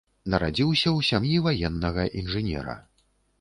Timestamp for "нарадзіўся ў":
0.33-1.07